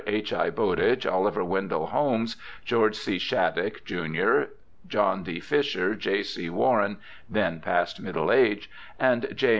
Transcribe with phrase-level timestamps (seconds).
[0.07, 0.33] H.
[0.33, 0.49] I.
[0.49, 3.19] Bowditch, Oliver Wendell Holmes, George C.
[3.19, 4.47] Shattuck, jun.,
[4.87, 5.39] John D.
[5.39, 6.23] Fisher, J.
[6.23, 6.49] C.
[6.49, 6.97] Warren
[7.29, 8.67] (then past middle age),
[8.99, 9.49] and J.